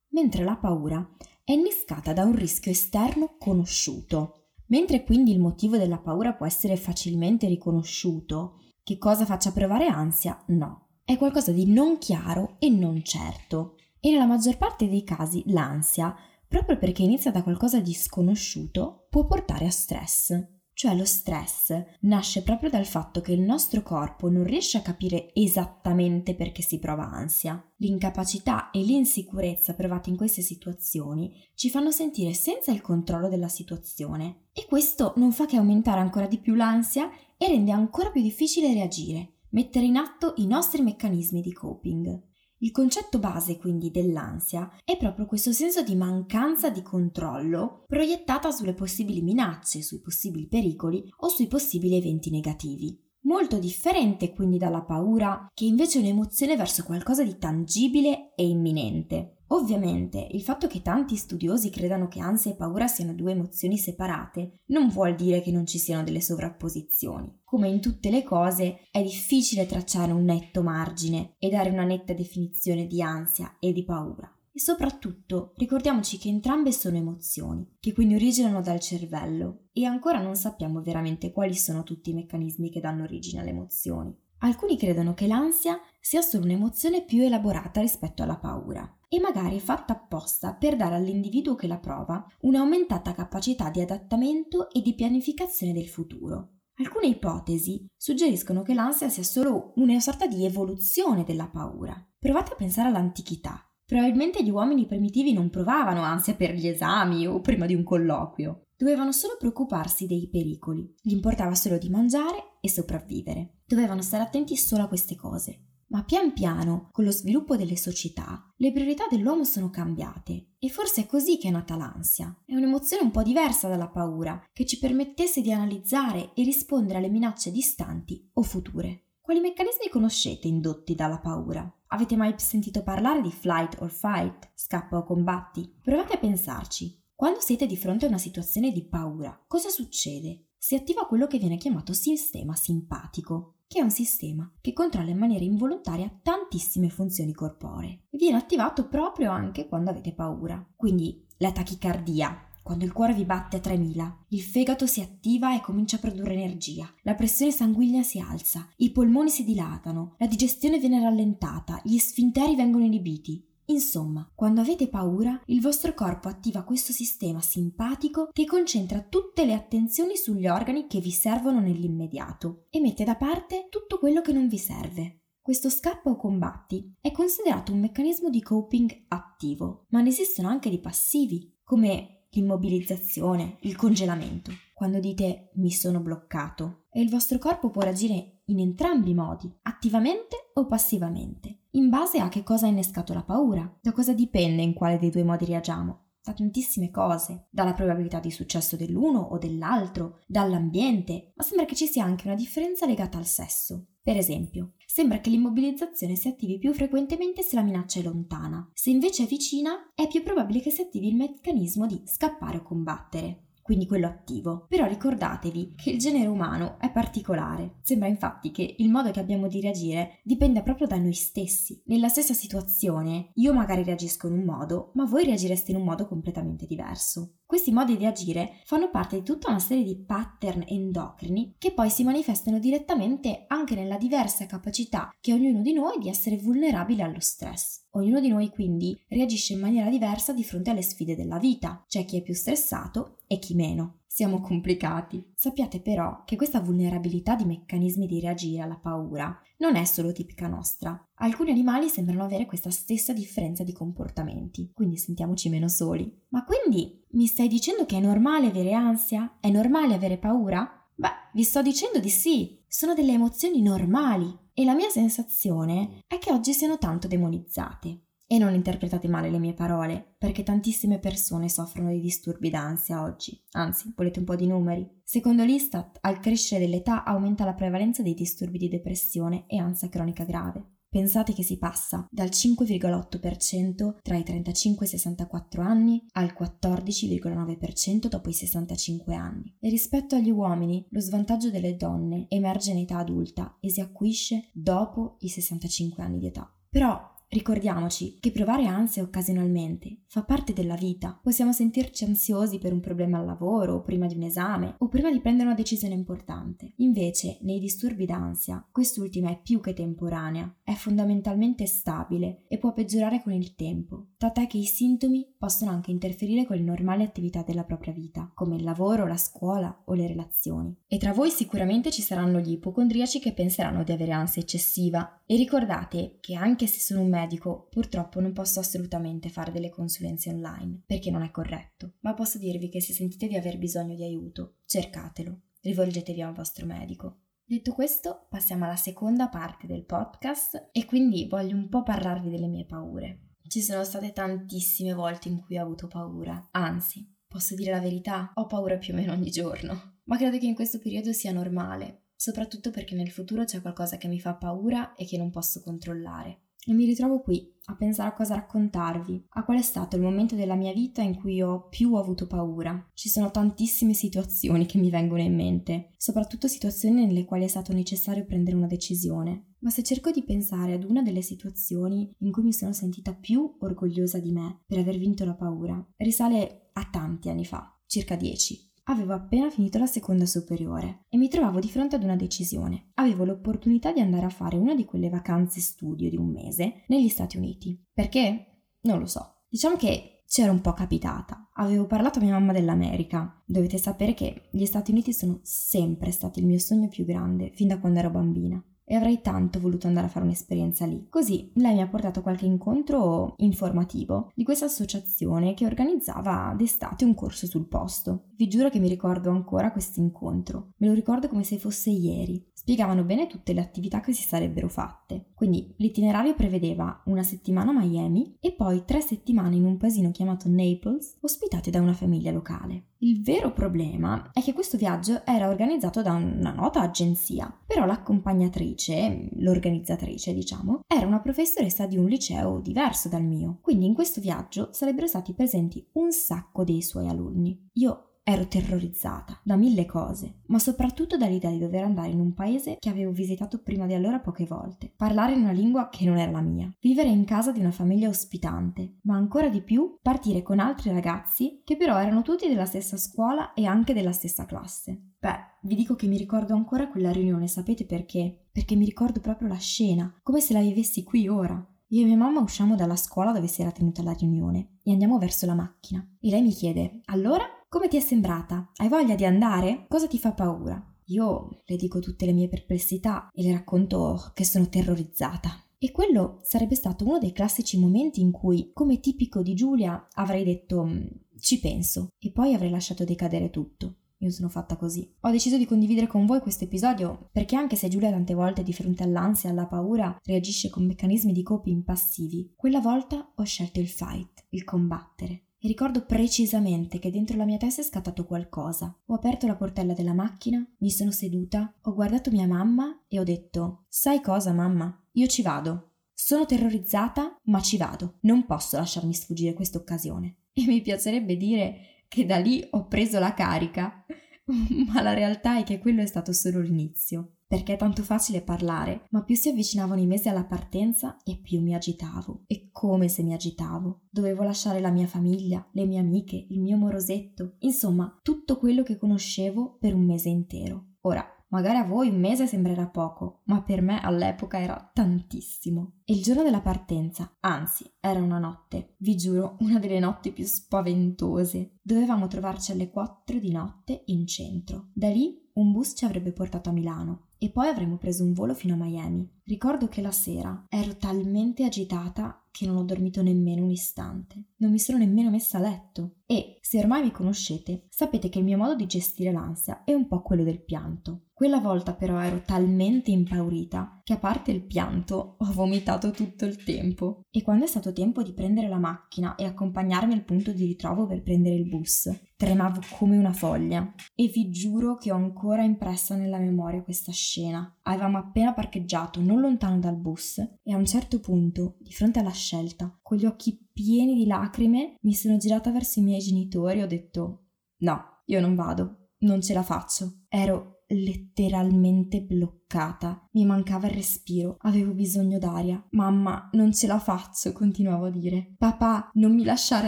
mentre 0.09 0.43
la 0.43 0.55
paura 0.55 1.08
è 1.43 1.52
innescata 1.52 2.14
da 2.14 2.23
un 2.23 2.33
rischio 2.33 2.71
esterno 2.71 3.36
conosciuto. 3.37 4.45
Mentre 4.67 5.03
quindi 5.03 5.31
il 5.31 5.39
motivo 5.39 5.77
della 5.77 5.99
paura 5.99 6.33
può 6.33 6.45
essere 6.45 6.76
facilmente 6.76 7.48
riconosciuto, 7.48 8.59
che 8.83 8.98
cosa 8.98 9.26
faccia 9.26 9.52
provare 9.52 9.87
ansia? 9.87 10.43
No. 10.48 10.87
È 11.03 11.17
qualcosa 11.17 11.52
di 11.52 11.65
non 11.65 11.98
chiaro 11.98 12.55
e 12.59 12.70
non 12.70 13.04
certo. 13.04 13.75
E 13.99 14.11
nella 14.11 14.25
maggior 14.25 14.58
parte 14.58 14.87
dei 14.89 15.04
casi 15.04 15.43
l'ansia, 15.48 16.15
proprio 16.48 16.77
perché 16.77 17.04
inizia 17.04 17.31
da 17.31 17.43
qualcosa 17.43 17.80
di 17.80 17.93
sconosciuto, 17.93 19.05
può 19.09 19.25
portare 19.25 19.65
a 19.65 19.71
stress. 19.71 20.55
Cioè 20.77 20.93
lo 20.93 21.05
stress 21.05 21.73
nasce 22.02 22.43
proprio 22.43 22.69
dal 22.69 22.86
fatto 22.86 23.21
che 23.21 23.31
il 23.31 23.39
nostro 23.39 23.81
corpo 23.81 24.30
non 24.30 24.43
riesce 24.43 24.77
a 24.77 24.81
capire 24.81 25.33
esattamente 25.33 26.36
perché 26.36 26.61
si 26.61 26.80
prova 26.80 27.09
ansia. 27.09 27.65
L'incapacità 27.77 28.71
e 28.71 28.81
l'insicurezza 28.81 29.73
provate 29.73 30.09
in 30.09 30.17
queste 30.17 30.41
situazioni 30.41 31.33
ci 31.55 31.69
fanno 31.69 31.91
sentire 31.91 32.33
senza 32.33 32.73
il 32.73 32.81
controllo 32.81 33.30
della 33.30 33.47
situazione 33.47 34.47
e 34.52 34.65
questo 34.67 35.13
non 35.15 35.31
fa 35.31 35.45
che 35.45 35.55
aumentare 35.55 36.02
ancora 36.02 36.27
di 36.27 36.39
più 36.39 36.55
l'ansia 36.55 37.09
e 37.37 37.47
rende 37.47 37.71
ancora 37.71 38.11
più 38.11 38.21
difficile 38.21 38.73
reagire, 38.73 39.36
mettere 39.52 39.86
in 39.86 39.95
atto 39.95 40.33
i 40.37 40.45
nostri 40.45 40.81
meccanismi 40.81 41.39
di 41.39 41.53
coping. 41.53 42.21
Il 42.60 42.71
concetto 42.71 43.20
base 43.20 43.58
quindi 43.58 43.92
dell'ansia 43.92 44.71
è 44.83 44.98
proprio 44.98 45.26
questo 45.26 45.52
senso 45.52 45.83
di 45.83 45.95
mancanza 45.95 46.70
di 46.70 46.82
controllo 46.82 47.83
proiettata 47.86 48.52
sulle 48.52 48.73
possibili 48.73 49.21
minacce, 49.21 49.82
sui 49.82 49.99
possibili 49.99 50.48
pericoli 50.48 51.04
o 51.17 51.27
sui 51.27 51.48
possibili 51.48 51.98
eventi 51.98 52.30
negativi. 52.30 52.98
Molto 53.26 53.58
differente 53.58 54.33
quindi 54.33 54.58
dalla 54.58 54.83
paura, 54.83 55.48
che 55.54 55.66
invece 55.66 55.98
è 55.98 56.02
un'emozione 56.02 56.55
verso 56.55 56.83
qualcosa 56.83 57.23
di 57.23 57.38
tangibile 57.38 58.33
e 58.36 58.48
imminente. 58.48 59.35
Ovviamente, 59.50 60.28
il 60.32 60.42
fatto 60.42 60.67
che 60.67 60.82
tanti 60.82 61.16
studiosi 61.16 61.70
credano 61.70 62.08
che 62.08 62.20
ansia 62.20 62.52
e 62.52 62.56
paura 62.56 62.88
siano 62.88 63.14
due 63.14 63.32
emozioni 63.32 63.78
separate 63.78 64.61
non 64.67 64.89
vuol 64.89 65.14
dire 65.14 65.42
che 65.42 65.52
non 65.52 65.66
ci 65.67 65.78
siano 65.78 66.04
delle 66.04 66.22
sovrapposizioni. 66.22 67.42
Come 67.44 67.67
in 67.67 67.80
tutte 67.80 68.10
le 68.10 68.23
cose, 68.23 68.88
è 68.89 69.04
difficile 69.04 69.67
tracciare 69.67 70.11
un 70.11 70.23
netto 70.23 70.64
margine 70.64 71.36
e 71.38 71.50
dare 71.50 71.70
una 71.70 71.84
netta 71.84 72.14
definizione 72.14 72.88
di 72.88 73.02
ansia 73.02 73.58
e 73.60 73.72
di 73.72 73.84
paura. 73.84 74.30
E 74.52 74.60
soprattutto 74.60 75.52
ricordiamoci 75.58 76.17
che 76.17 76.30
entrambe 76.30 76.72
sono 76.72 76.95
emozioni, 76.95 77.76
che 77.78 77.92
quindi 77.92 78.16
originano 78.16 78.61
dal 78.61 78.80
cervello 78.80 79.66
e 79.73 79.84
ancora 79.84 80.22
non 80.22 80.36
sappiamo 80.36 80.82
veramente 80.82 81.34
quali 81.34 81.55
sono 81.55 81.84
tutti 81.84 82.11
i 82.11 82.14
meccanismi 82.14 82.70
che 82.70 82.80
danno 82.80 83.04
origine 83.04 83.42
alle 83.42 83.50
emozioni. 83.50 84.17
Alcuni 84.40 84.78
credono 84.78 85.14
che 85.14 85.28
l'ansia 85.28 85.80
sia 86.00 86.22
solo 86.22 86.46
un'emozione 86.46 87.04
più 87.04 87.23
elaborata 87.23 87.82
rispetto 87.82 88.23
alla 88.23 88.38
paura 88.38 88.98
e 89.08 89.20
magari 89.20 89.60
fatta 89.60 89.94
apposta 89.94 90.54
per 90.54 90.76
dare 90.76 90.96
all'individuo 90.96 91.56
che 91.56 91.68
la 91.68 91.80
prova 91.80 92.26
un'aumentata 92.42 93.14
capacità 93.14 93.70
di 93.70 93.82
adattamento 93.82 94.70
e 94.70 94.82
di 94.82 94.94
pianificazione 94.94 95.73
del 95.73 95.88
futuro. 95.88 96.50
Alcune 96.78 97.08
ipotesi 97.08 97.86
suggeriscono 97.96 98.62
che 98.62 98.73
l'ansia 98.73 99.10
sia 99.10 99.23
solo 99.23 99.72
una 99.76 100.00
sorta 100.00 100.28
di 100.28 100.46
evoluzione 100.46 101.23
della 101.23 101.48
paura. 101.48 101.96
Provate 102.20 102.52
a 102.52 102.56
pensare 102.56 102.90
all'antichità. 102.90 103.66
Probabilmente 103.86 104.44
gli 104.44 104.50
uomini 104.50 104.88
primitivi 104.88 105.32
non 105.32 105.52
provavano 105.52 106.02
ansia 106.02 106.34
per 106.34 106.56
gli 106.56 106.68
esami 106.68 107.28
o 107.28 107.40
prima 107.40 107.68
di 107.68 107.76
un 107.76 107.84
colloquio. 107.84 108.64
Dovevano 108.76 109.12
solo 109.12 109.38
preoccuparsi 109.38 110.08
dei 110.08 110.28
pericoli. 110.28 110.92
Gli 111.02 111.14
importava 111.14 111.54
solo 111.54 111.78
di 111.78 111.90
mangiare 111.90 112.58
e 112.62 112.70
sopravvivere. 112.70 113.60
Dovevano 113.66 114.02
stare 114.02 114.23
attenti 114.23 114.58
solo 114.58 114.84
a 114.84 114.88
queste 114.88 115.16
cose. 115.16 115.60
Ma 115.90 116.04
pian 116.04 116.34
piano, 116.34 116.90
con 116.92 117.06
lo 117.06 117.12
sviluppo 117.12 117.56
delle 117.56 117.78
società, 117.78 118.52
le 118.58 118.72
priorità 118.72 119.06
dell'uomo 119.08 119.44
sono 119.44 119.70
cambiate 119.70 120.54
e 120.58 120.70
forse 120.70 121.04
è 121.04 121.06
così 121.06 121.38
che 121.38 121.50
è 121.50 121.52
nata 121.52 121.76
l'ansia. 121.76 122.36
È 122.44 122.56
un'emozione 122.56 123.04
un 123.04 123.12
po' 123.12 123.22
diversa 123.22 123.67
dalla 123.67 123.90
paura, 123.90 124.44
che 124.52 124.66
ci 124.66 124.80
permettesse 124.80 125.42
di 125.42 125.52
analizzare 125.52 126.32
e 126.34 126.44
rispondere 126.44 126.98
alle 126.98 127.10
minacce 127.10 127.52
distanti 127.52 128.30
o 128.34 128.42
future. 128.42 129.04
Quali 129.22 129.40
meccanismi 129.40 129.90
conoscete 129.90 130.48
indotti 130.48 130.96
dalla 130.96 131.20
paura? 131.20 131.72
Avete 131.95 132.18
mai 132.18 132.33
sentito 132.36 132.83
parlare 132.83 133.21
di 133.21 133.31
flight 133.31 133.77
or 133.80 133.89
fight, 133.89 134.51
scappa 134.53 134.97
o 134.97 135.06
combatti? 135.06 135.80
Provate 135.81 136.15
a 136.15 136.18
pensarci. 136.18 137.01
Quando 137.15 137.39
siete 137.39 137.65
di 137.65 137.77
fronte 137.77 138.03
a 138.03 138.09
una 138.09 138.18
situazione 138.18 138.74
di 138.74 138.86
paura, 138.86 139.42
cosa 139.47 139.69
succede? 139.69 140.50
Si 140.57 140.75
attiva 140.75 141.07
quello 141.07 141.25
che 141.25 141.38
viene 141.38 141.56
chiamato 141.56 141.94
sistema 141.94 142.53
simpatico 142.53 143.59
che 143.65 143.80
è 143.80 143.81
un 143.81 143.92
sistema 143.92 144.53
che 144.59 144.74
controlla 144.74 145.09
in 145.09 145.18
maniera 145.18 145.45
involontaria 145.45 146.19
tantissime 146.21 146.89
funzioni 146.89 147.33
corporee 147.33 148.07
viene 148.12 148.38
attivato 148.38 148.89
proprio 148.89 149.31
anche 149.31 149.69
quando 149.69 149.89
avete 149.89 150.13
paura. 150.13 150.63
Quindi 150.75 151.25
la 151.38 151.53
tachicardia, 151.53 152.38
quando 152.66 152.84
il 152.84 152.94
cuore 152.94 153.14
vi 153.14 153.26
batte 153.26 153.58
a 153.58 153.60
3000, 153.60 154.26
il 154.30 154.42
fegato 154.42 154.88
si 154.88 155.00
attiva 155.00 155.56
e 155.56 155.62
comincia 155.62 155.98
a 155.98 156.00
produrre 156.00 156.34
energia, 156.34 156.92
la 157.04 157.14
pressione 157.14 157.52
sanguigna 157.52 158.02
si 158.02 158.20
alza, 158.20 158.68
i 158.78 158.90
polmoni 158.90 159.30
si 159.30 159.44
dilatano, 159.44 160.16
la 160.18 160.26
digestione 160.26 160.80
viene 160.80 161.00
rallentata, 161.00 161.80
gli 161.84 162.00
sfinteri 162.00 162.56
vengono 162.56 162.84
inibiti, 162.84 163.54
Insomma, 163.68 164.32
quando 164.36 164.62
avete 164.62 164.88
paura, 164.88 165.42
il 165.46 165.60
vostro 165.60 165.96
corpo 165.96 166.28
attiva 166.28 166.64
questo 166.64 166.92
sistema 166.92 167.42
simpatico 167.42 168.30
che 168.32 168.46
concentra 168.46 169.02
tutte 169.02 169.44
le 169.44 169.54
attenzioni 169.54 170.18
sugli 170.18 170.48
organi 170.48 170.86
che 170.86 171.00
vi 171.00 171.10
servono 171.10 171.60
nell'immediato 171.60 172.66
e 172.70 172.80
mette 172.80 173.04
da 173.04 173.16
parte 173.16 173.68
tutto 173.72 173.98
quello 173.98 174.22
che 174.22 174.34
non 174.34 174.48
vi 174.48 174.60
serve. 174.60 175.22
Questo 175.42 175.72
scappa 175.72 176.12
o 176.12 176.16
combatti 176.16 176.94
è 177.02 177.12
considerato 177.12 177.72
un 177.72 177.80
meccanismo 177.80 178.30
di 178.30 178.42
coping 178.42 179.06
attivo, 179.08 179.86
ma 179.90 180.02
ne 180.02 180.10
esistono 180.10 180.48
anche 180.48 180.70
di 180.70 180.80
passivi, 180.80 181.52
come 181.64 182.25
l'immobilizzazione, 182.36 183.58
il 183.62 183.76
congelamento. 183.76 184.52
Quando 184.74 185.00
dite 185.00 185.52
mi 185.56 185.72
sono 185.72 186.00
bloccato, 186.00 186.84
e 186.92 187.02
il 187.02 187.10
vostro 187.10 187.38
corpo 187.38 187.70
può 187.70 187.82
reagire 187.82 188.42
in 188.46 188.60
entrambi 188.60 189.12
i 189.12 189.16
modi, 189.16 189.52
attivamente 189.64 190.52
o 190.54 190.68
passivamente, 190.68 191.60
in 191.72 191.90
base 191.90 192.20
a 192.20 192.30
che 192.30 192.44
cosa 192.44 192.66
ha 192.66 192.70
innescato 192.70 193.14
la 193.14 193.24
paura, 193.24 193.70
da 193.82 193.92
cosa 193.92 194.14
dipende 194.14 194.62
in 194.62 194.74
quale 194.74 195.00
dei 195.00 195.10
due 195.10 195.24
modi 195.24 195.46
reagiamo 195.46 196.05
da 196.25 196.33
tantissime 196.33 196.89
cose, 196.89 197.45
dalla 197.51 197.74
probabilità 197.74 198.19
di 198.19 198.31
successo 198.31 198.75
dell'uno 198.75 199.19
o 199.19 199.38
dell'altro, 199.38 200.22
dall'ambiente, 200.25 201.33
ma 201.36 201.44
sembra 201.44 201.66
che 201.66 201.75
ci 201.75 201.86
sia 201.86 202.04
anche 202.04 202.27
una 202.27 202.36
differenza 202.36 202.88
legata 202.88 203.18
al 203.19 203.27
sesso. 203.27 203.86
Per 204.01 204.18
esempio, 204.18 204.74
sembra 204.86 205.19
che 205.19 205.30
l'immobilizzazione 205.30 206.16
si 206.16 206.27
attivi 206.27 206.57
più 206.57 206.74
frequentemente 206.74 207.42
se 207.42 207.56
la 207.56 207.63
minaccia 207.63 208.00
è 208.00 208.04
lontana, 208.04 208.69
se 208.74 208.89
invece 208.89 209.24
è 209.24 209.27
vicina 209.27 209.92
è 209.94 210.07
più 210.07 210.24
probabile 210.24 210.62
che 210.62 210.72
si 210.72 210.81
attivi 210.81 211.07
il 211.07 211.16
meccanismo 211.16 211.86
di 211.86 212.01
scappare 212.06 212.57
o 212.57 212.63
combattere 212.63 213.45
quindi 213.66 213.88
quello 213.88 214.06
attivo. 214.06 214.68
Però 214.70 214.86
ricordatevi 214.86 215.74
che 215.76 215.90
il 215.90 215.98
genere 215.98 216.28
umano 216.28 216.78
è 216.80 216.92
particolare. 216.92 217.78
Sembra 217.82 218.08
infatti 218.08 218.52
che 218.52 218.76
il 218.78 218.92
modo 218.92 219.10
che 219.10 219.20
abbiamo 219.20 219.48
di 219.48 219.60
reagire 219.60 220.20
dipenda 220.22 220.62
proprio 220.62 220.86
da 220.86 220.98
noi 220.98 221.14
stessi. 221.14 221.82
Nella 221.86 222.08
stessa 222.08 222.36
situazione, 222.36 223.32
io 223.34 223.54
magari 223.54 223.84
reagisco 223.84 224.28
in 224.28 224.34
un 224.34 224.44
modo, 224.44 224.92
ma 224.94 225.06
voi 225.06 225.26
reagireste 225.26 225.72
in 225.72 225.78
un 225.78 225.84
modo 225.84 226.08
completamente 226.08 226.68
diverso. 226.68 227.38
Questi 227.47 227.71
modi 227.71 227.95
di 227.95 228.07
agire 228.07 228.62
fanno 228.63 228.89
parte 228.89 229.18
di 229.18 229.24
tutta 229.24 229.50
una 229.50 229.59
serie 229.59 229.83
di 229.83 229.95
pattern 229.95 230.63
endocrini 230.68 231.56
che 231.59 231.74
poi 231.74 231.92
si 231.92 232.03
manifestano 232.03 232.57
direttamente 232.57 233.45
anche 233.47 233.75
nella 233.75 233.97
diversa 233.97 234.47
capacità 234.47 235.15
che 235.21 235.31
ognuno 235.31 235.62
di 235.62 235.71
noi 235.71 236.00
di 236.00 236.09
essere 236.09 236.38
vulnerabile 236.38 237.03
allo 237.03 237.19
stress. 237.19 237.83
Ognuno 237.92 238.19
di 238.19 238.30
noi 238.30 238.50
quindi 238.50 239.00
reagisce 239.09 239.53
in 239.53 239.59
maniera 239.59 239.92
diversa 239.92 240.33
di 240.33 240.44
fronte 240.44 240.71
alle 240.71 240.81
sfide 240.81 241.15
della 241.15 241.38
vita. 241.38 241.83
C'è 241.88 242.03
chi 242.03 242.18
è 242.18 242.24
più 242.24 242.33
stressato 242.33 243.18
e 243.27 243.38
chi 243.38 243.53
meno. 243.53 244.00
Siamo 244.07 244.39
complicati. 244.39 245.33
Sappiate 245.36 245.81
però 245.81 246.24
che 246.25 246.38
questa 246.38 246.62
vulnerabilità 246.62 247.36
di 247.36 247.44
meccanismi 247.44 248.07
di 248.07 248.21
reagire 248.21 248.62
alla 248.62 248.77
paura 248.77 249.38
non 249.57 249.75
è 249.75 249.83
solo 249.83 250.13
tipica 250.13 250.47
nostra. 250.47 250.97
Alcuni 251.15 251.51
animali 251.51 251.89
sembrano 251.89 252.24
avere 252.24 252.45
questa 252.45 252.69
stessa 252.69 253.12
differenza 253.12 253.63
di 253.63 253.74
comportamenti, 253.74 254.71
quindi 254.74 254.97
sentiamoci 254.97 255.50
meno 255.50 255.68
soli. 255.68 256.09
Ma 256.30 256.45
quindi 256.45 257.03
mi 257.16 257.28
stai 257.28 257.48
dicendo 257.48 257.86
che 257.86 257.98
è 257.98 258.02
normale 258.02 258.48
avere 258.48 258.74
ansia? 258.74 259.38
È 259.40 259.50
normale 259.50 259.94
avere 259.94 260.18
paura? 260.18 260.70
Beh, 260.96 261.30
vi 261.34 261.44
sto 261.44 261.62
dicendo 261.62 262.00
di 262.00 262.10
sì, 262.10 262.64
sono 262.68 262.94
delle 262.94 263.14
emozioni 263.14 263.62
normali 263.62 264.38
e 264.54 264.66
la 264.66 264.76
mia 264.76 264.90
sensazione 264.90 266.04
è 266.08 266.18
che 266.18 266.32
oggi 266.32 266.54
siano 266.54 266.78
tanto 266.78 267.08
demonizzate. 267.08 268.02
E 268.28 268.40
non 268.40 268.56
interpretate 268.56 269.08
male 269.08 269.30
le 269.30 269.38
mie 269.38 269.54
parole, 269.54 270.16
perché 270.18 270.42
tantissime 270.42 270.98
persone 270.98 271.48
soffrono 271.48 271.92
di 271.92 272.00
disturbi 272.00 272.50
d'ansia 272.50 273.04
oggi. 273.04 273.40
Anzi, 273.52 273.94
volete 273.96 274.20
un 274.20 274.26
po' 274.26 274.36
di 274.36 274.48
numeri? 274.48 274.86
Secondo 275.04 275.44
l'Istat, 275.44 276.00
al 276.02 276.20
crescere 276.20 276.66
dell'età 276.66 277.04
aumenta 277.04 277.46
la 277.46 277.54
prevalenza 277.54 278.02
dei 278.02 278.16
disturbi 278.16 278.58
di 278.58 278.68
depressione 278.68 279.46
e 279.48 279.60
ansia 279.60 279.90
cronica 279.90 280.24
grave. 280.24 280.72
Pensate 280.95 281.33
che 281.33 281.44
si 281.44 281.57
passa 281.57 282.07
dal 282.09 282.30
5,8% 282.30 283.95
tra 284.01 284.15
i 284.15 284.24
35 284.24 284.86
e 284.86 284.88
i 284.88 284.92
64 284.92 285.62
anni 285.62 286.01
al 286.13 286.33
14,9% 286.33 288.07
dopo 288.07 288.30
i 288.30 288.33
65 288.33 289.13
anni. 289.13 289.53
E 289.59 289.68
rispetto 289.68 290.15
agli 290.15 290.30
uomini, 290.30 290.88
lo 290.92 291.01
svantaggio 291.01 291.51
delle 291.51 291.75
donne 291.75 292.27
emerge 292.30 292.71
in 292.71 292.77
età 292.77 293.00
adulta 293.00 293.57
e 293.59 293.69
si 293.71 293.81
acuisce 293.81 294.51
dopo 294.53 295.18
i 295.19 295.27
65 295.27 296.01
anni 296.01 296.19
di 296.19 296.27
età. 296.27 296.50
Però 296.69 297.15
Ricordiamoci 297.36 298.16
che 298.22 298.32
provare 298.32 298.66
ansia 298.66 299.04
occasionalmente 299.04 300.04
fa 300.16 300.24
parte 300.24 300.54
della 300.54 300.76
vita. 300.76 301.20
Possiamo 301.22 301.52
sentirci 301.52 302.06
ansiosi 302.06 302.60
per 302.60 302.72
un 302.72 302.80
problema 302.80 303.20
al 303.20 303.26
lavoro, 303.26 303.82
prima 303.82 304.08
di 304.08 304.16
un 304.16 304.22
esame, 304.22 304.76
o 304.78 304.88
prima 304.88 305.12
di 305.12 305.20
prendere 305.20 305.50
una 305.50 305.58
decisione 305.58 305.94
importante. 305.94 306.72
Invece, 306.78 307.40
nei 307.42 307.60
disturbi 307.60 308.06
d'ansia, 308.06 308.66
quest'ultima 308.72 309.30
è 309.30 309.42
più 309.42 309.60
che 309.60 309.74
temporanea, 309.74 310.60
è 310.64 310.72
fondamentalmente 310.72 311.66
stabile 311.66 312.46
e 312.48 312.58
può 312.58 312.72
peggiorare 312.72 313.22
con 313.22 313.34
il 313.34 313.56
tempo, 313.56 314.12
tant'è 314.16 314.48
che 314.48 314.58
i 314.58 314.64
sintomi 314.64 315.34
possono 315.38 315.72
anche 315.72 315.92
interferire 315.92 316.46
con 316.46 316.56
le 316.56 316.64
normali 316.64 317.04
attività 317.04 317.42
della 317.42 317.66
propria 317.66 317.92
vita, 317.92 318.31
come 318.34 318.56
il 318.56 318.64
lavoro, 318.64 319.06
la 319.06 319.18
scuola 319.18 319.81
o 319.84 319.94
le 319.94 320.08
relazioni. 320.08 320.74
E 320.88 320.98
tra 320.98 321.12
voi 321.12 321.30
sicuramente 321.30 321.92
ci 321.92 322.02
saranno 322.02 322.40
gli 322.40 322.52
ipocondriaci 322.52 323.20
che 323.20 323.34
penseranno 323.34 323.84
di 323.84 323.92
avere 323.92 324.14
ansia 324.14 324.42
eccessiva. 324.42 325.20
E 325.26 325.36
ricordate 325.36 326.20
che 326.22 326.36
anche 326.36 326.68
se 326.68 326.80
sono 326.80 327.02
un 327.02 327.10
medico, 327.10 327.24
purtroppo 327.69 328.19
non 328.19 328.33
posso 328.33 328.60
assolutamente 328.60 329.30
fare 329.30 329.51
delle 329.51 329.69
consulenze 329.69 330.30
online, 330.30 330.83
perché 330.86 331.12
non 331.12 331.24
è 331.24 331.31
corretto. 331.31 331.94
Ma 332.01 332.13
posso 332.13 332.38
dirvi 332.38 332.69
che 332.69 332.81
se 332.81 332.94
sentite 332.94 333.27
di 333.27 333.36
aver 333.36 333.57
bisogno 333.57 333.95
di 333.95 334.04
aiuto, 334.04 334.57
cercatelo, 334.66 335.42
rivolgetevi 335.62 336.22
a 336.22 336.27
un 336.27 336.33
vostro 336.33 336.66
medico. 336.66 337.22
Detto 337.48 337.74
questo, 337.74 338.25
passiamo 338.30 338.66
alla 338.66 338.75
seconda 338.75 339.30
parte 339.30 339.68
del 339.68 339.86
podcast 339.86 340.69
e 340.72 340.86
quindi 340.86 341.27
voglio 341.27 341.56
un 341.56 341.69
po' 341.69 341.83
parlarvi 341.83 342.30
delle 342.30 342.48
mie 342.48 342.66
paure. 342.66 343.33
Ci 343.48 343.62
sono 343.62 343.83
state 343.83 344.12
tantissime 344.13 344.94
volte 344.94 345.30
in 345.30 345.39
cui 345.39 345.57
ho 345.57 345.62
avuto 345.62 345.88
paura, 345.88 346.48
anzi, 346.51 347.07
posso 347.28 347.54
dire 347.54 347.69
la 347.69 347.80
verità, 347.80 348.31
ho 348.33 348.48
paura 348.48 348.78
più 348.78 348.94
o 348.94 348.98
meno 348.98 349.13
ogni 349.13 349.30
giorno, 349.30 350.00
ma 350.06 350.18
credo 350.18 350.39
che 350.39 350.48
in 350.48 350.56
questo 350.56 350.80
periodo 350.80 351.13
sia 351.13 351.31
normale, 351.31 352.06
soprattutto 352.16 352.71
perché 352.71 352.95
nel 352.95 353.12
futuro 353.12 353.44
c'è 353.44 353.62
qualcosa 353.62 353.98
che 353.98 354.07
mi 354.07 354.19
fa 354.19 354.33
paura 354.33 354.95
e 354.95 355.06
che 355.06 355.18
non 355.18 355.30
posso 355.30 355.62
controllare. 355.62 356.44
E 356.68 356.74
mi 356.74 356.86
ritrovo 356.86 357.22
qui 357.22 357.54
a 357.66 357.76
pensare 357.76 358.10
a 358.10 358.14
cosa 358.14 358.34
raccontarvi, 358.34 359.28
a 359.30 359.44
qual 359.44 359.60
è 359.60 359.62
stato 359.62 359.96
il 359.96 360.02
momento 360.02 360.36
della 360.36 360.56
mia 360.56 360.74
vita 360.74 361.04
in 361.04 361.16
cui 361.16 361.40
ho 361.42 361.68
più 361.68 361.94
avuto 361.94 362.26
paura. 362.26 362.90
Ci 362.94 363.08
sono 363.08 363.30
tantissime 363.30 363.94
situazioni 363.94 364.66
che 364.66 364.80
mi 364.80 364.90
vengono 364.90 365.22
in 365.22 365.36
mente, 365.36 365.94
soprattutto 365.98 366.48
situazioni 366.48 367.06
nelle 367.06 367.26
quali 367.26 367.44
è 367.44 367.48
stato 367.48 367.72
necessario 367.72 368.26
prendere 368.26 368.56
una 368.56 368.66
decisione. 368.66 369.54
Ma 369.60 369.70
se 369.70 369.84
cerco 369.84 370.10
di 370.10 370.24
pensare 370.24 370.74
ad 370.74 370.84
una 370.84 371.04
delle 371.04 371.22
situazioni 371.22 372.12
in 372.20 372.32
cui 372.32 372.44
mi 372.44 372.54
sono 372.54 372.74
sentita 372.74 373.14
più 373.14 373.58
orgogliosa 373.60 374.20
di 374.20 374.32
me 374.32 374.64
per 374.66 374.80
aver 374.80 374.98
vinto 374.98 375.24
la 375.24 375.36
paura, 375.36 375.84
risale 375.98 376.70
a 376.74 376.88
tanti 376.92 377.30
anni 377.30 377.46
fa, 377.46 377.80
circa 377.86 378.16
dieci. 378.16 378.74
Avevo 378.88 379.14
appena 379.14 379.50
finito 379.50 379.80
la 379.80 379.88
seconda 379.88 380.28
superiore 380.28 381.06
e 381.10 381.18
mi 381.18 381.28
trovavo 381.28 381.60
di 381.60 381.70
fronte 381.70 381.96
ad 381.96 382.04
una 382.04 382.16
decisione. 382.16 382.92
Avevo 382.96 383.26
l'opportunità 383.26 383.92
di 383.92 384.00
andare 384.00 384.26
a 384.26 384.30
fare 384.30 384.58
una 384.58 384.76
di 384.76 384.86
quelle 384.86 385.10
vacanze 385.10 385.60
studio 385.60 386.07
di 386.07 386.18
un 386.18 386.31
mese 386.31 386.83
negli 386.88 387.09
Stati 387.09 387.38
Uniti. 387.38 387.83
Perché? 387.92 388.62
Non 388.81 389.00
lo 389.00 389.07
so. 389.07 389.42
Diciamo 389.50 389.76
che 389.76 390.24
c'era 390.28 390.52
un 390.52 390.62
po' 390.62 390.74
capitata. 390.74 391.50
Avevo 391.54 391.88
parlato 391.88 392.19
a 392.19 392.21
mia 392.21 392.33
mamma 392.33 392.54
dell'America. 392.54 393.42
Dovete 393.45 393.80
sapere 393.80 394.14
che 394.14 394.50
gli 394.52 394.66
Stati 394.66 394.92
Uniti 394.92 395.14
sono 395.14 395.40
sempre 395.42 396.12
stati 396.12 396.40
il 396.40 396.45
mio 396.45 396.59
sogno 396.59 396.88
più 396.88 397.06
grande, 397.06 397.52
fin 397.56 397.69
da 397.69 397.80
quando 397.80 398.00
ero 398.00 398.12
bambina 398.12 398.64
e 398.85 398.95
avrei 398.95 399.21
tanto 399.21 399.59
voluto 399.59 399.87
andare 399.87 400.06
a 400.06 400.09
fare 400.09 400.25
un'esperienza 400.25 400.85
lì. 400.85 401.07
Così 401.09 401.51
lei 401.56 401.73
mi 401.73 401.81
ha 401.81 401.87
portato 401.87 402.21
qualche 402.21 402.45
incontro 402.45 403.33
informativo 403.37 404.31
di 404.35 404.44
questa 404.44 404.65
associazione 404.65 405.54
che 405.54 405.65
organizzava 405.65 406.54
d'estate 406.56 407.04
un 407.04 407.15
corso 407.15 407.47
sul 407.47 407.68
posto. 407.68 408.27
Vi 408.35 408.47
giuro 408.47 408.69
che 408.69 408.80
mi 408.80 408.87
ricordo 408.87 409.30
ancora 409.31 409.71
questo 409.71 409.99
incontro, 409.99 410.73
me 410.77 410.87
lo 410.87 410.94
ricordo 410.94 411.27
come 411.27 411.44
se 411.44 411.57
fosse 411.57 411.89
ieri. 411.89 412.45
Spiegavano 412.54 413.04
bene 413.04 413.27
tutte 413.27 413.54
le 413.54 413.61
attività 413.61 413.99
che 413.99 414.11
si 414.11 414.23
sarebbero 414.23 414.68
fatte. 414.68 415.27
Quindi 415.35 415.73
l'itinerario 415.77 416.33
prevedeva 416.33 417.04
una 417.06 417.21
settimana 417.21 417.69
a 417.69 417.85
Miami 417.85 418.37
e 418.39 418.54
poi 418.54 418.83
tre 418.85 419.01
settimane 419.01 419.56
in 419.56 419.65
un 419.65 419.77
paesino 419.77 420.09
chiamato 420.09 420.49
Naples, 420.49 421.18
ospitate 421.21 421.69
da 421.69 421.80
una 421.80 421.94
famiglia 421.94 422.31
locale. 422.31 422.87
Il 423.06 423.21
vero 423.21 423.54
problema 423.54 424.31
è 424.33 424.42
che 424.42 424.52
questo 424.52 424.78
viaggio 424.78 425.24
era 425.28 425.47
organizzato 425.47 426.02
da 426.02 426.14
una 426.14 426.52
nota 426.52 426.81
agenzia, 426.81 427.56
però 427.64 427.85
l'accompagnatrice, 427.85 429.30
l'organizzatrice 429.33 430.33
diciamo, 430.33 430.80
era 430.88 431.06
una 431.06 431.19
professoressa 431.19 431.85
di 431.85 431.97
un 431.97 432.07
liceo 432.07 432.59
diverso 432.62 433.07
dal 433.07 433.24
mio, 433.24 433.59
quindi 433.62 433.85
in 433.85 433.94
questo 433.94 434.21
viaggio 434.21 434.69
sarebbero 434.71 435.06
stati 435.06 435.35
presenti 435.35 435.88
un 435.94 436.12
sacco 436.12 436.64
dei 436.64 436.81
suoi 436.81 437.07
alunni. 437.07 437.69
Io 437.74 438.15
Ero 438.28 438.48
terrorizzata 438.48 439.40
da 439.44 439.56
mille 439.56 439.86
cose, 439.86 440.40
ma 440.48 440.58
soprattutto 440.58 441.16
dall'idea 441.16 441.52
di 441.52 441.60
dover 441.60 441.84
andare 441.84 442.10
in 442.10 442.20
un 442.20 442.34
paese 442.34 442.78
che 442.80 442.90
avevo 442.90 443.12
visitato 443.12 443.62
prima 443.62 443.86
di 443.86 443.94
allora 443.94 444.20
poche 444.20 444.48
volte, 444.48 444.92
parlare 444.98 445.34
in 445.34 445.42
una 445.42 445.52
lingua 445.52 445.90
che 445.90 446.06
non 446.06 446.18
era 446.18 446.32
la 446.32 446.42
mia, 446.42 446.76
vivere 446.82 447.10
in 447.10 447.24
casa 447.24 447.52
di 447.52 447.60
una 447.60 447.70
famiglia 447.70 448.10
ospitante, 448.10 448.96
ma 449.04 449.16
ancora 449.16 449.48
di 449.48 449.62
più 449.62 450.00
partire 450.02 450.42
con 450.42 450.58
altri 450.58 450.90
ragazzi 450.90 451.62
che 451.64 451.78
però 451.78 452.00
erano 452.00 452.24
tutti 452.24 452.48
della 452.48 452.66
stessa 452.66 452.98
scuola 452.98 453.54
e 453.54 453.68
anche 453.68 453.94
della 453.94 454.12
stessa 454.12 454.46
classe. 454.46 455.12
Beh, 455.20 455.60
vi 455.62 455.76
dico 455.76 455.94
che 455.94 456.08
mi 456.08 456.18
ricordo 456.18 456.56
ancora 456.56 456.90
quella 456.90 457.12
riunione, 457.12 457.48
sapete 457.48 457.86
perché? 457.86 458.48
Perché 458.52 458.76
mi 458.76 458.86
ricordo 458.86 459.20
proprio 459.20 459.50
la 459.50 459.60
scena, 459.60 460.12
come 460.24 460.42
se 460.42 460.54
la 460.54 460.62
vivessi 460.62 461.04
qui 461.04 461.28
ora. 461.28 461.64
Io 461.90 462.02
e 462.02 462.06
mia 462.06 462.18
mamma 462.18 462.40
usciamo 462.40 462.76
dalla 462.76 462.96
scuola 462.96 463.32
dove 463.32 463.46
si 463.46 463.62
era 463.62 463.70
tenuta 463.70 464.02
la 464.02 464.14
riunione 464.14 464.80
e 464.82 464.92
andiamo 464.92 465.20
verso 465.20 465.46
la 465.46 465.54
macchina. 465.54 466.04
E 466.20 466.32
lei 466.32 466.42
mi 466.42 466.52
chiede: 466.52 467.02
Allora? 467.06 467.55
Come 467.76 467.90
ti 467.90 467.98
è 467.98 468.00
sembrata? 468.00 468.72
Hai 468.78 468.88
voglia 468.88 469.16
di 469.16 469.26
andare? 469.26 469.84
Cosa 469.90 470.08
ti 470.08 470.18
fa 470.18 470.32
paura? 470.32 470.82
io 471.08 471.62
le 471.66 471.76
dico 471.76 472.00
tutte 472.00 472.26
le 472.26 472.32
mie 472.32 472.48
perplessità 472.48 473.30
e 473.34 473.44
le 473.44 473.52
racconto 473.52 474.32
che 474.34 474.46
sono 474.46 474.70
terrorizzata. 474.70 475.62
E 475.78 475.92
quello 475.92 476.40
sarebbe 476.44 476.74
stato 476.76 477.04
uno 477.04 477.20
dei 477.20 477.34
classici 477.34 477.78
momenti 477.78 478.22
in 478.22 478.32
cui, 478.32 478.72
come 478.72 479.02
tipico 479.02 479.42
di 479.42 479.56
Giulia, 479.56 480.08
avrei 480.14 480.46
detto 480.46 480.86
mm, 480.86 481.06
ci 481.38 481.60
penso 481.60 482.08
e 482.18 482.32
poi 482.32 482.54
avrei 482.54 482.70
lasciato 482.70 483.04
decadere 483.04 483.50
tutto. 483.50 483.96
Io 484.20 484.32
sono 484.32 484.48
fatta 484.48 484.78
così. 484.78 485.14
Ho 485.20 485.30
deciso 485.30 485.58
di 485.58 485.66
condividere 485.66 486.08
con 486.08 486.26
voi 486.26 486.40
questo 486.40 486.64
episodio 486.64 487.28
perché 487.34 487.58
anche 487.58 487.76
se 487.76 487.90
Giulia 487.90 488.10
tante 488.10 488.34
volte 488.34 488.64
di 488.64 488.72
fronte 488.72 489.04
all'ansia 489.04 489.50
e 489.50 489.52
alla 489.52 489.68
paura 489.68 490.18
reagisce 490.24 490.70
con 490.70 490.86
meccanismi 490.86 491.34
di 491.34 491.44
coping 491.44 491.84
passivi, 491.84 492.54
quella 492.56 492.80
volta 492.80 493.34
ho 493.36 493.44
scelto 493.44 493.82
il 493.82 493.90
fight, 493.90 494.46
il 494.52 494.64
combattere. 494.64 495.44
E 495.66 495.68
ricordo 495.68 496.06
precisamente 496.06 497.00
che 497.00 497.10
dentro 497.10 497.38
la 497.38 497.44
mia 497.44 497.57
testa 497.57 497.81
è 497.81 497.84
scattato 497.84 498.24
qualcosa. 498.24 498.95
Ho 499.07 499.16
aperto 499.16 499.48
la 499.48 499.56
portella 499.56 499.94
della 499.94 500.14
macchina, 500.14 500.64
mi 500.78 500.92
sono 500.92 501.10
seduta, 501.10 501.74
ho 501.81 501.95
guardato 501.95 502.30
mia 502.30 502.45
mamma 502.45 503.02
e 503.07 503.19
ho 503.19 503.24
detto: 503.24 503.86
Sai 503.90 504.22
cosa, 504.22 504.54
mamma? 504.54 504.95
Io 505.14 505.26
ci 505.26 505.42
vado. 505.42 505.94
Sono 506.14 506.45
terrorizzata, 506.45 507.40
ma 507.45 507.62
ci 507.62 507.78
vado. 507.78 508.19
Non 508.22 508.45
posso 508.45 508.78
lasciarmi 508.78 509.16
sfuggire 509.16 509.56
questa 509.56 509.80
occasione. 509.80 510.36
E 510.54 510.68
mi 510.68 510.81
piacerebbe 510.81 511.36
dire 511.36 512.03
che 512.07 512.27
da 512.27 512.38
lì 512.38 512.63
ho 512.69 512.86
preso 512.86 513.17
la 513.17 513.34
carica, 513.34 514.05
ma 514.93 515.01
la 515.01 515.15
realtà 515.15 515.57
è 515.57 515.63
che 515.63 515.79
quello 515.79 516.03
è 516.03 516.05
stato 516.05 516.31
solo 516.31 516.60
l'inizio 516.60 517.34
perché 517.47 517.73
è 517.73 517.77
tanto 517.77 518.01
facile 518.03 518.41
parlare, 518.41 519.05
ma 519.11 519.23
più 519.23 519.35
si 519.35 519.49
avvicinavano 519.49 520.01
i 520.01 520.07
mesi 520.07 520.29
alla 520.29 520.45
partenza 520.45 521.17
e 521.23 521.39
più 521.41 521.61
mi 521.61 521.75
agitavo. 521.75 522.43
E 522.47 522.69
come 522.71 523.07
se 523.07 523.23
mi 523.23 523.33
agitavo. 523.33 524.01
Dovevo 524.09 524.43
lasciare 524.43 524.79
la 524.79 524.91
mia 524.91 525.07
famiglia, 525.07 525.67
le 525.71 525.85
mie 525.85 525.99
amiche, 525.99 526.45
il 526.49 526.61
mio 526.61 526.77
morosetto, 526.77 527.55
insomma, 527.59 528.19
tutto 528.21 528.57
quello 528.57 528.83
che 528.83 528.97
conoscevo 528.97 529.77
per 529.79 529.93
un 529.93 530.05
mese 530.05 530.29
intero. 530.29 530.93
Ora, 531.01 531.25
Magari 531.49 531.77
a 531.77 531.85
voi 531.85 532.09
un 532.09 532.19
mese 532.19 532.47
sembrerà 532.47 532.87
poco, 532.87 533.41
ma 533.45 533.61
per 533.61 533.81
me 533.81 534.01
all'epoca 534.01 534.59
era 534.59 534.89
tantissimo. 534.93 535.99
E 536.03 536.13
il 536.13 536.21
giorno 536.21 536.43
della 536.43 536.59
partenza, 536.59 537.37
anzi, 537.39 537.89
era 538.01 538.19
una 538.19 538.39
notte, 538.39 538.95
vi 538.97 539.15
giuro, 539.15 539.55
una 539.59 539.79
delle 539.79 539.99
notti 539.99 540.33
più 540.33 540.43
spaventose. 540.45 541.77
Dovevamo 541.81 542.27
trovarci 542.27 542.73
alle 542.73 542.89
4 542.89 543.39
di 543.39 543.51
notte 543.51 544.03
in 544.07 544.27
centro. 544.27 544.89
Da 544.93 545.07
lì 545.07 545.49
un 545.53 545.71
bus 545.71 545.93
ci 545.95 546.03
avrebbe 546.03 546.33
portato 546.33 546.69
a 546.69 546.73
Milano 546.73 547.25
e 547.37 547.49
poi 547.49 547.67
avremmo 547.67 547.97
preso 547.97 548.23
un 548.23 548.33
volo 548.33 548.53
fino 548.53 548.73
a 548.73 548.77
Miami. 548.77 549.29
Ricordo 549.43 549.87
che 549.87 550.01
la 550.01 550.11
sera 550.11 550.65
ero 550.69 550.95
talmente 550.97 551.63
agitata 551.63 552.44
che 552.55 552.65
non 552.65 552.77
ho 552.77 552.83
dormito 552.83 553.21
nemmeno 553.21 553.65
un 553.65 553.71
istante. 553.71 554.51
Non 554.59 554.71
mi 554.71 554.79
sono 554.79 554.97
nemmeno 554.97 555.29
messa 555.29 555.57
a 555.57 555.62
letto. 555.62 556.19
E, 556.25 556.57
se 556.62 556.79
ormai 556.79 557.03
mi 557.03 557.12
conoscete, 557.12 557.88
sapete 557.89 558.29
che 558.29 558.39
il 558.39 558.45
mio 558.45 558.55
modo 558.55 558.75
di 558.75 558.85
gestire 558.85 559.33
l'ansia 559.33 559.83
è 559.83 559.91
un 559.91 560.07
po' 560.07 560.21
quello 560.21 560.45
del 560.45 560.63
pianto. 560.63 561.25
Quella 561.33 561.59
volta 561.59 561.93
però 561.93 562.17
ero 562.21 562.41
talmente 562.45 563.12
impaurita 563.12 564.00
che 564.05 564.13
a 564.13 564.17
parte 564.19 564.51
il 564.51 564.65
pianto 564.65 565.35
ho 565.38 565.51
vomitato 565.51 566.12
tutto 566.12 566.45
il 566.45 566.63
tempo. 566.63 567.24
E 567.29 567.41
quando 567.41 567.65
è 567.65 567.67
stato 567.67 567.91
tempo 567.91 568.24
di 568.24 568.31
prendere 568.31 568.69
la 568.69 568.79
macchina 568.79 569.35
e 569.35 569.43
accompagnarmi 569.43 570.13
al 570.13 570.24
punto 570.24 570.53
di 570.53 570.65
ritrovo 570.65 571.07
per 571.07 571.24
prendere 571.24 571.55
il 571.55 571.67
bus, 571.67 572.09
tremavo 572.38 572.79
come 572.97 573.17
una 573.17 573.33
foglia. 573.33 573.93
E 574.15 574.27
vi 574.27 574.50
giuro 574.50 574.95
che 574.95 575.12
ho 575.12 575.15
ancora 575.15 575.63
impressa 575.63 576.15
nella 576.15 576.39
memoria 576.39 576.83
questa 576.83 577.12
scena. 577.12 577.69
Avevamo 577.87 578.17
appena 578.17 578.53
parcheggiato 578.53 579.21
non 579.21 579.39
lontano 579.39 579.79
dal 579.79 579.97
bus 579.97 580.39
e 580.63 580.73
a 580.73 580.77
un 580.77 580.85
certo 580.85 581.19
punto, 581.19 581.77
di 581.79 581.91
fronte 581.91 582.19
alla 582.19 582.31
scelta, 582.31 582.97
con 583.01 583.17
gli 583.17 583.25
occhi 583.25 583.67
pieni 583.71 584.15
di 584.15 584.25
lacrime, 584.25 584.97
mi 585.01 585.13
sono 585.13 585.37
girata 585.37 585.71
verso 585.71 585.99
i 585.99 586.03
miei 586.03 586.19
genitori 586.19 586.79
e 586.79 586.83
ho 586.83 586.87
detto 586.87 587.45
no, 587.79 588.21
io 588.25 588.41
non 588.41 588.55
vado, 588.55 589.09
non 589.19 589.41
ce 589.41 589.53
la 589.53 589.63
faccio. 589.63 590.23
Ero 590.29 590.75
letteralmente 590.87 592.21
bloccata. 592.21 593.27
Mi 593.31 593.45
mancava 593.45 593.87
il 593.87 593.93
respiro, 593.93 594.57
avevo 594.59 594.93
bisogno 594.93 595.39
d'aria. 595.39 595.83
Mamma, 595.91 596.49
non 596.53 596.73
ce 596.73 596.87
la 596.87 596.99
faccio, 596.99 597.51
continuavo 597.53 598.05
a 598.05 598.11
dire. 598.11 598.53
Papà, 598.57 599.09
non 599.13 599.33
mi 599.33 599.43
lasciare 599.43 599.87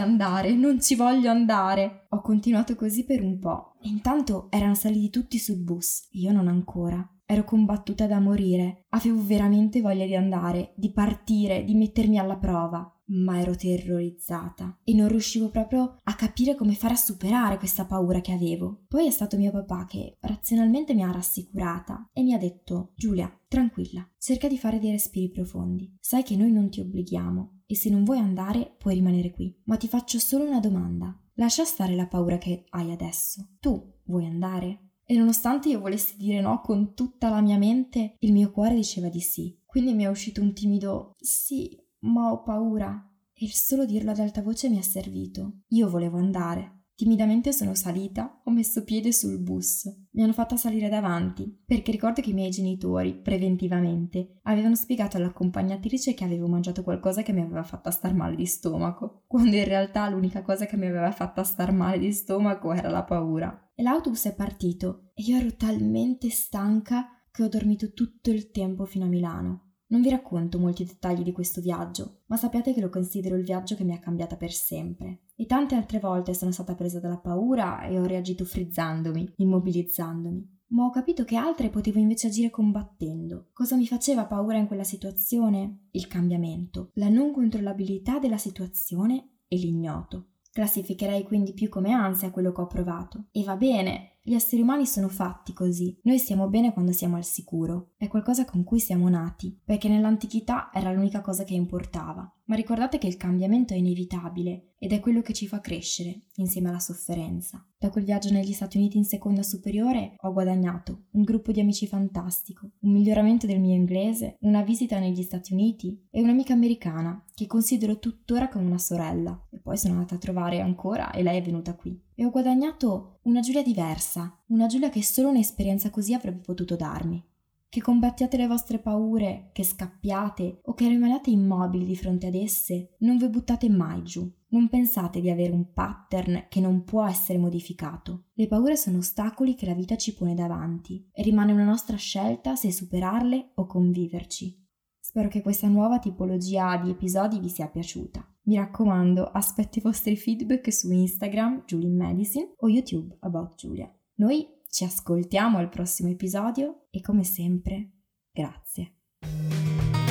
andare, 0.00 0.54
non 0.54 0.80
ci 0.80 0.94
voglio 0.94 1.30
andare. 1.30 2.06
Ho 2.10 2.20
continuato 2.20 2.74
così 2.74 3.04
per 3.04 3.22
un 3.22 3.38
po'. 3.38 3.74
Intanto 3.82 4.48
erano 4.50 4.74
saliti 4.74 5.10
tutti 5.10 5.38
sul 5.38 5.62
bus, 5.62 6.08
io 6.12 6.32
non 6.32 6.48
ancora. 6.48 7.08
Ero 7.30 7.44
combattuta 7.44 8.06
da 8.06 8.20
morire, 8.20 8.86
avevo 8.88 9.22
veramente 9.22 9.82
voglia 9.82 10.06
di 10.06 10.16
andare, 10.16 10.72
di 10.76 10.90
partire, 10.90 11.62
di 11.62 11.74
mettermi 11.74 12.18
alla 12.18 12.38
prova 12.38 12.90
ma 13.08 13.40
ero 13.40 13.54
terrorizzata 13.54 14.80
e 14.84 14.94
non 14.94 15.08
riuscivo 15.08 15.48
proprio 15.48 15.96
a 16.02 16.14
capire 16.14 16.54
come 16.54 16.74
fare 16.74 16.94
a 16.94 16.98
superare 16.98 17.58
questa 17.58 17.84
paura 17.84 18.20
che 18.20 18.32
avevo. 18.32 18.84
Poi 18.88 19.06
è 19.06 19.10
stato 19.10 19.36
mio 19.36 19.50
papà 19.50 19.86
che 19.86 20.16
razionalmente 20.20 20.94
mi 20.94 21.02
ha 21.02 21.10
rassicurata 21.10 22.08
e 22.12 22.22
mi 22.22 22.34
ha 22.34 22.38
detto 22.38 22.92
Giulia, 22.96 23.32
tranquilla, 23.48 24.06
cerca 24.18 24.48
di 24.48 24.58
fare 24.58 24.78
dei 24.78 24.90
respiri 24.90 25.30
profondi. 25.30 25.96
Sai 26.00 26.22
che 26.22 26.36
noi 26.36 26.52
non 26.52 26.70
ti 26.70 26.80
obblighiamo 26.80 27.62
e 27.66 27.74
se 27.74 27.90
non 27.90 28.04
vuoi 28.04 28.18
andare 28.18 28.74
puoi 28.78 28.94
rimanere 28.94 29.30
qui. 29.30 29.54
Ma 29.64 29.76
ti 29.76 29.88
faccio 29.88 30.18
solo 30.18 30.44
una 30.44 30.60
domanda. 30.60 31.16
Lascia 31.34 31.64
stare 31.64 31.94
la 31.94 32.06
paura 32.06 32.36
che 32.36 32.64
hai 32.70 32.90
adesso. 32.90 33.46
Tu 33.60 34.00
vuoi 34.04 34.26
andare? 34.26 34.87
E 35.10 35.16
nonostante 35.16 35.70
io 35.70 35.80
volessi 35.80 36.18
dire 36.18 36.42
no 36.42 36.60
con 36.60 36.92
tutta 36.92 37.30
la 37.30 37.40
mia 37.40 37.56
mente, 37.56 38.16
il 38.18 38.30
mio 38.30 38.50
cuore 38.50 38.74
diceva 38.74 39.08
di 39.08 39.20
sì. 39.20 39.58
Quindi 39.64 39.94
mi 39.94 40.02
è 40.02 40.08
uscito 40.08 40.42
un 40.42 40.52
timido 40.52 41.14
sì, 41.18 41.82
ma 42.00 42.30
ho 42.30 42.42
paura. 42.42 43.10
E 43.32 43.46
il 43.46 43.52
solo 43.52 43.86
dirlo 43.86 44.10
ad 44.10 44.18
alta 44.18 44.42
voce 44.42 44.68
mi 44.68 44.76
è 44.76 44.82
servito. 44.82 45.60
Io 45.68 45.88
volevo 45.88 46.18
andare. 46.18 46.77
Timidamente 46.98 47.52
sono 47.52 47.76
salita, 47.76 48.40
ho 48.42 48.50
messo 48.50 48.82
piede 48.82 49.12
sul 49.12 49.38
bus. 49.38 49.84
Mi 50.14 50.24
hanno 50.24 50.32
fatta 50.32 50.56
salire 50.56 50.88
davanti, 50.88 51.62
perché 51.64 51.92
ricordo 51.92 52.20
che 52.20 52.30
i 52.30 52.34
miei 52.34 52.50
genitori, 52.50 53.14
preventivamente, 53.14 54.40
avevano 54.42 54.74
spiegato 54.74 55.16
all'accompagnatrice 55.16 56.12
che 56.14 56.24
avevo 56.24 56.48
mangiato 56.48 56.82
qualcosa 56.82 57.22
che 57.22 57.32
mi 57.32 57.40
aveva 57.40 57.62
fatta 57.62 57.92
star 57.92 58.14
male 58.14 58.34
di 58.34 58.46
stomaco, 58.46 59.22
quando 59.28 59.54
in 59.54 59.62
realtà 59.62 60.08
l'unica 60.08 60.42
cosa 60.42 60.66
che 60.66 60.76
mi 60.76 60.86
aveva 60.86 61.12
fatta 61.12 61.44
star 61.44 61.72
male 61.72 62.00
di 62.00 62.10
stomaco 62.10 62.72
era 62.72 62.90
la 62.90 63.04
paura. 63.04 63.70
E 63.76 63.82
l'autobus 63.84 64.24
è 64.24 64.34
partito 64.34 65.12
e 65.14 65.22
io 65.22 65.36
ero 65.36 65.54
talmente 65.54 66.30
stanca 66.30 67.06
che 67.30 67.44
ho 67.44 67.48
dormito 67.48 67.92
tutto 67.92 68.32
il 68.32 68.50
tempo 68.50 68.86
fino 68.86 69.04
a 69.04 69.08
Milano. 69.08 69.74
Non 69.90 70.00
vi 70.00 70.10
racconto 70.10 70.58
molti 70.58 70.84
dettagli 70.84 71.22
di 71.22 71.30
questo 71.30 71.60
viaggio, 71.60 72.22
ma 72.26 72.36
sappiate 72.36 72.74
che 72.74 72.80
lo 72.80 72.88
considero 72.88 73.36
il 73.36 73.44
viaggio 73.44 73.76
che 73.76 73.84
mi 73.84 73.94
ha 73.94 74.00
cambiata 74.00 74.36
per 74.36 74.50
sempre. 74.50 75.20
E 75.40 75.46
tante 75.46 75.76
altre 75.76 76.00
volte 76.00 76.34
sono 76.34 76.50
stata 76.50 76.74
presa 76.74 76.98
dalla 76.98 77.18
paura 77.18 77.82
e 77.82 77.96
ho 77.96 78.04
reagito 78.04 78.44
frizzandomi, 78.44 79.34
immobilizzandomi. 79.36 80.56
Ma 80.70 80.84
ho 80.84 80.90
capito 80.90 81.24
che 81.24 81.36
altre 81.36 81.70
potevo 81.70 82.00
invece 82.00 82.26
agire 82.26 82.50
combattendo. 82.50 83.50
Cosa 83.52 83.76
mi 83.76 83.86
faceva 83.86 84.26
paura 84.26 84.58
in 84.58 84.66
quella 84.66 84.82
situazione? 84.82 85.86
Il 85.92 86.08
cambiamento, 86.08 86.90
la 86.94 87.08
non 87.08 87.30
controllabilità 87.30 88.18
della 88.18 88.36
situazione 88.36 89.42
e 89.46 89.56
l'ignoto. 89.56 90.30
Classificherei 90.50 91.22
quindi 91.22 91.52
più 91.52 91.68
come 91.68 91.92
ansia 91.92 92.32
quello 92.32 92.50
che 92.50 92.60
ho 92.60 92.66
provato. 92.66 93.26
E 93.30 93.44
va 93.44 93.54
bene, 93.54 94.18
gli 94.22 94.34
esseri 94.34 94.60
umani 94.60 94.86
sono 94.86 95.06
fatti 95.06 95.52
così. 95.52 95.96
Noi 96.02 96.18
stiamo 96.18 96.48
bene 96.48 96.72
quando 96.72 96.90
siamo 96.90 97.14
al 97.14 97.24
sicuro. 97.24 97.92
È 97.96 98.08
qualcosa 98.08 98.44
con 98.44 98.64
cui 98.64 98.80
siamo 98.80 99.08
nati, 99.08 99.56
perché 99.64 99.88
nell'antichità 99.88 100.70
era 100.74 100.92
l'unica 100.92 101.20
cosa 101.20 101.44
che 101.44 101.54
importava. 101.54 102.28
Ma 102.48 102.54
ricordate 102.54 102.96
che 102.96 103.06
il 103.06 103.18
cambiamento 103.18 103.74
è 103.74 103.76
inevitabile 103.76 104.72
ed 104.78 104.92
è 104.92 105.00
quello 105.00 105.20
che 105.20 105.34
ci 105.34 105.46
fa 105.46 105.60
crescere, 105.60 106.28
insieme 106.36 106.70
alla 106.70 106.78
sofferenza. 106.78 107.62
Da 107.76 107.90
quel 107.90 108.04
viaggio 108.04 108.32
negli 108.32 108.52
Stati 108.52 108.78
Uniti 108.78 108.96
in 108.96 109.04
seconda 109.04 109.42
superiore 109.42 110.14
ho 110.16 110.32
guadagnato 110.32 111.08
un 111.12 111.24
gruppo 111.24 111.52
di 111.52 111.60
amici 111.60 111.86
fantastico, 111.86 112.70
un 112.80 112.92
miglioramento 112.92 113.46
del 113.46 113.60
mio 113.60 113.74
inglese, 113.74 114.36
una 114.40 114.62
visita 114.62 114.98
negli 114.98 115.22
Stati 115.22 115.52
Uniti 115.52 116.06
e 116.10 116.22
un'amica 116.22 116.54
americana 116.54 117.22
che 117.34 117.46
considero 117.46 117.98
tuttora 117.98 118.48
come 118.48 118.64
una 118.64 118.78
sorella. 118.78 119.46
E 119.50 119.58
poi 119.58 119.76
sono 119.76 119.94
andata 119.94 120.14
a 120.14 120.18
trovare 120.18 120.60
ancora 120.60 121.10
e 121.10 121.22
lei 121.22 121.38
è 121.38 121.42
venuta 121.42 121.74
qui 121.74 122.00
e 122.14 122.24
ho 122.24 122.30
guadagnato 122.30 123.18
una 123.22 123.40
Giulia 123.40 123.62
diversa, 123.62 124.36
una 124.46 124.66
Giulia 124.66 124.88
che 124.88 125.04
solo 125.04 125.28
un'esperienza 125.28 125.90
così 125.90 126.14
avrebbe 126.14 126.40
potuto 126.40 126.76
darmi. 126.76 127.22
Che 127.70 127.82
combattiate 127.82 128.38
le 128.38 128.46
vostre 128.46 128.78
paure, 128.78 129.50
che 129.52 129.62
scappiate 129.62 130.60
o 130.64 130.72
che 130.72 130.88
rimaniate 130.88 131.28
immobili 131.28 131.84
di 131.84 131.96
fronte 131.96 132.26
ad 132.26 132.34
esse, 132.34 132.94
non 133.00 133.18
vi 133.18 133.28
buttate 133.28 133.68
mai 133.68 134.02
giù. 134.04 134.26
Non 134.50 134.70
pensate 134.70 135.20
di 135.20 135.28
avere 135.28 135.52
un 135.52 135.74
pattern 135.74 136.46
che 136.48 136.60
non 136.60 136.84
può 136.84 137.06
essere 137.06 137.38
modificato. 137.38 138.28
Le 138.32 138.46
paure 138.46 138.74
sono 138.74 138.98
ostacoli 138.98 139.54
che 139.54 139.66
la 139.66 139.74
vita 139.74 139.96
ci 139.96 140.14
pone 140.14 140.34
davanti 140.34 141.06
e 141.12 141.22
rimane 141.22 141.52
una 141.52 141.64
nostra 141.64 141.96
scelta 141.96 142.56
se 142.56 142.72
superarle 142.72 143.50
o 143.56 143.66
conviverci. 143.66 144.66
Spero 144.98 145.28
che 145.28 145.42
questa 145.42 145.68
nuova 145.68 145.98
tipologia 145.98 146.78
di 146.78 146.88
episodi 146.88 147.38
vi 147.38 147.50
sia 147.50 147.68
piaciuta. 147.68 148.26
Mi 148.44 148.56
raccomando, 148.56 149.24
aspetto 149.24 149.78
i 149.78 149.82
vostri 149.82 150.16
feedback 150.16 150.72
su 150.72 150.90
Instagram, 150.90 151.64
Julie 151.66 151.90
Medicine, 151.90 152.54
o 152.56 152.68
YouTube, 152.70 153.14
About 153.20 153.56
Julia. 153.56 153.94
Noi 154.14 154.56
ci 154.70 154.84
ascoltiamo 154.84 155.58
al 155.58 155.68
prossimo 155.68 156.10
episodio 156.10 156.86
e 156.90 157.00
come 157.00 157.24
sempre, 157.24 157.90
grazie. 158.30 158.94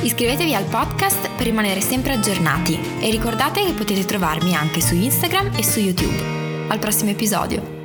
Iscrivetevi 0.02 0.54
al 0.54 0.66
podcast 0.66 1.36
per 1.36 1.46
rimanere 1.46 1.82
sempre 1.82 2.14
aggiornati 2.14 2.78
e 3.02 3.10
ricordate 3.10 3.64
che 3.64 3.74
potete 3.74 4.06
trovarmi 4.06 4.56
anche 4.56 4.82
su 4.82 4.96
Instagram 4.96 5.56
e 5.56 5.64
su 5.64 5.80
YouTube. 5.80 6.68
Al 6.70 6.80
prossimo 6.80 7.10
episodio! 7.10 7.76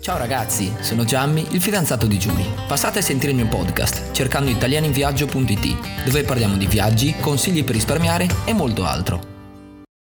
Ciao 0.00 0.18
ragazzi, 0.18 0.72
sono 0.82 1.04
Gianni, 1.04 1.44
il 1.50 1.60
fidanzato 1.60 2.06
di 2.06 2.18
Giulia. 2.18 2.66
Passate 2.68 3.00
a 3.00 3.02
sentire 3.02 3.32
il 3.32 3.38
mio 3.38 3.48
podcast 3.48 4.12
cercando 4.12 4.50
italianinviaggio.it, 4.50 6.04
dove 6.04 6.22
parliamo 6.22 6.56
di 6.56 6.66
viaggi, 6.66 7.14
consigli 7.18 7.64
per 7.64 7.74
risparmiare 7.74 8.28
e 8.44 8.52
molto 8.52 8.84
altro. 8.84 9.35